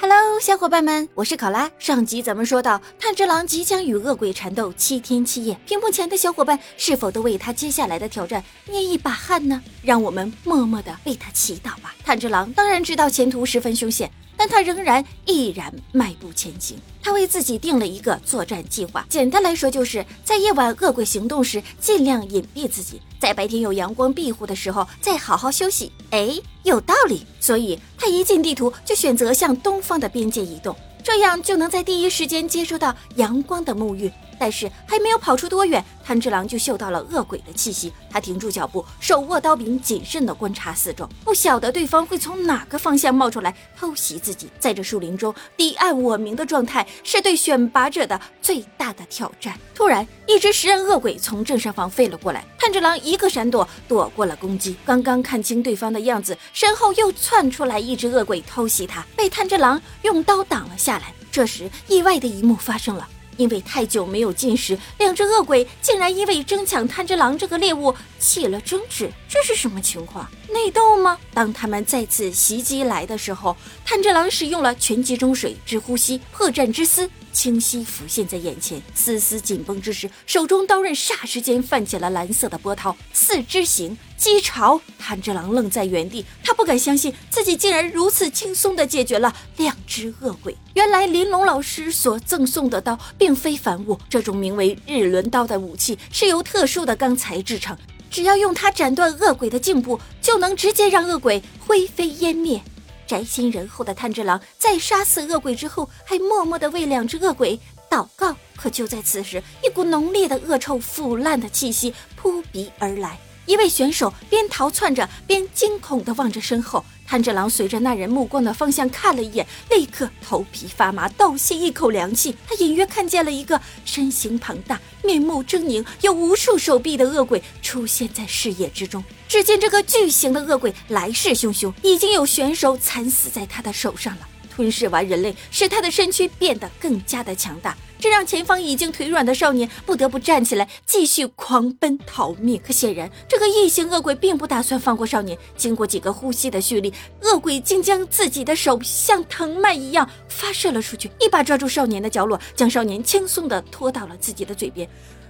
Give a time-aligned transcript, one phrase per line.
[0.00, 1.70] Hello，小伙伴们，我是考拉。
[1.78, 9.62] 上集咱们说到，炭治郎即将与恶鬼缠斗七天七夜，屏幕前的小伙伴是否都为他接下来的挑战捏一把汗呢？
[9.82, 11.94] 让我们默默的为他祈祷吧。
[12.04, 14.10] 炭治郎当然知道前途十分凶险。
[14.44, 16.76] 但他仍然毅然迈步前行。
[17.02, 25.90] 他为自己定了一个作战计划，简单来说，就是在夜晚恶鬼行动时尽量隐蔽自己，在白天有阳光庇护的时候再好好休息。
[26.10, 27.26] 哎，有道理。
[27.40, 34.12] 所以他一进地图就选择向东方的边界移动，这样就能在第一时间接收到阳光的沐浴。
[34.38, 37.92] 但是还没有跑出多远，炭治郎就嗅到了恶鬼的气息。
[38.10, 44.48] 他停住脚步，手握刀柄，谨慎地观察四周，不晓得对方会从哪个方向冒出来偷袭自己。
[44.58, 49.58] 在这树林中，敌暗我明的状态是对选拔者的最大的挑战。
[49.74, 54.76] 突然，一只食人恶鬼从正上方飞了过来，炭治郎一个闪躲，躲过了攻击。
[54.84, 61.12] 刚刚看清对方的样子，身后又窜出来一只恶鬼偷袭他，被炭治郎用刀挡了下来。
[61.32, 63.08] 这时，意外的一幕发生了。
[63.36, 70.28] 因为太久没有进食，两只恶鬼竟然因为争抢贪吃狼这个猎物起了争执，这是什么情况？
[70.48, 71.18] 内斗吗？
[71.32, 77.10] 当他们再次袭击来的时候，贪吃狼使用了全集中水之呼吸破绽之丝。
[77.34, 84.80] 清晰浮现在眼前，丝丝紧绷之时，手中刀刃霎时间泛起了蓝色的波涛，四肢形击潮。
[84.98, 90.56] 炭治郎愣在原地，他不敢相信自己竟然如此轻松地解决了两只恶鬼。
[90.72, 97.76] 原来玲珑老师所赠送的刀并非凡物，这种名为日轮刀的武器是由特殊的钢材制成，
[98.10, 102.62] 只要用它斩断恶鬼的颈部，就能直接让恶鬼灰飞烟灭。
[103.06, 107.58] 宅心仁厚的炭治郎在杀死恶鬼之后，还默默的为两只恶鬼
[107.90, 108.36] 祷告。
[108.56, 113.18] 可就在此时，一股浓烈的恶臭、腐烂的气息扑鼻而来。
[113.46, 116.84] 一位选手边逃窜着，边惊恐地望着身后。
[117.06, 122.34] 炭治郎随着那人目光的方向看了一眼，立刻头皮发麻，倒吸一口凉气。
[122.48, 129.04] 他隐约看见了一个身形庞大、面目狰狞、有无数手臂的恶鬼出现在视野之中。
[129.28, 134.28] 只见这个巨型的恶鬼来势汹汹，已经有选手惨死在他的手上了。
[134.54, 137.76] 吞噬完人类，使他的身躯变得更加的强大。
[137.98, 142.60] 这让前方已经腿软的少年不得不站起来，继续狂奔逃命。
[142.64, 145.36] 可显然，这个异形恶鬼并不打算放过少年。
[145.56, 146.92] 经过几个呼吸的蓄力，
[147.22, 154.88] 恶鬼竟将自己的手像藤蔓一样发射了出去，一把抓住少年的角落，将少年轻松地拖到了自己的嘴边。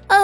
[0.09, 0.17] 啊！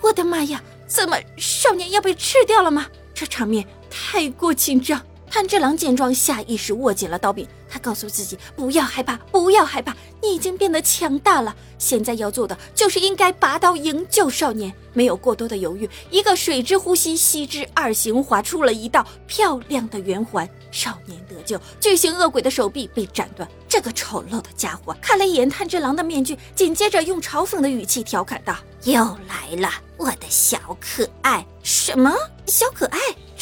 [0.00, 0.62] 我的妈呀！
[0.86, 2.86] 怎么少年要被吃掉了吗？
[3.12, 5.04] 这场面太过紧张。
[5.30, 7.46] 炭治郎见状，下意识握紧了刀柄。
[7.68, 11.54] 他告诉自己：“不要害怕，不要害怕，你已经变得强大了。
[11.78, 20.48] 现在要做的就是应该拔刀营救少年。”没有过多的犹豫，一个水之呼吸，吸之二行，划出了一道漂亮的圆环。
[20.70, 23.46] 少年得救，巨型恶鬼的手臂被斩断。
[23.68, 28.94] 这个丑陋的家伙看了一眼炭治郎的面具，紧接着用嘲讽的语气调侃道：“又
[29.28, 31.44] 来了，我的小可爱。
[31.62, 32.10] 什么
[32.46, 32.98] 小可爱？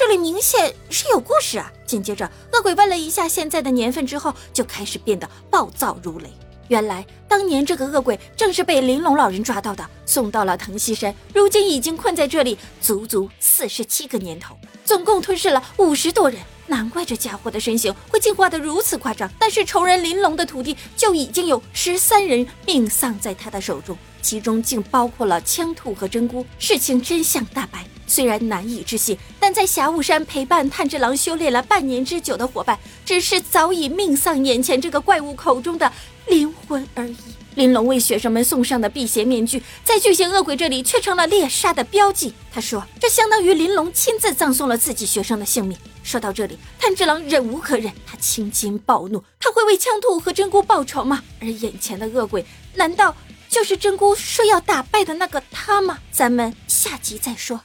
[0.07, 6.31] 这里明显是有故事啊！”紧接着，恶鬼问了一下现在的年份之后，就开始变得暴躁如雷。
[6.69, 14.55] 原来当年这个恶鬼正是被玲珑老人抓到的，送到了藤溪山，如今已经困在这里足足四十七个年头，
[14.85, 16.39] 总共吞噬了五十多人。
[16.67, 19.31] 难怪这家伙的身形会进化的如此夸张。
[19.39, 26.45] 但是仇人玲珑的徒弟就已经有十三人命丧在他的手中，其中竟包括了枪兔和真姑。
[26.59, 27.87] 事情真相大白。
[28.07, 35.91] 虽然难以置信，但在霞雾山陪伴炭治郎修炼了半年之久的伙伴，只是早已命丧眼前这个怪物口中的
[36.27, 37.17] 灵魂而已。
[37.55, 42.35] 玲珑为学生们送上的辟邪面具，在巨型恶鬼这里却成了猎杀的标记。
[42.53, 51.23] 他说：“这相当于玲珑亲自葬送了自己学生的性命。”说到这里，炭治郎忍无可忍，他青筋暴怒：他会为枪兔和真姑报仇吗？
[51.41, 52.45] 而眼前的恶鬼，
[52.75, 53.15] 难道
[53.49, 56.01] 就是真姑说要打败的那个他吗？
[56.11, 57.61] 咱们下集再说。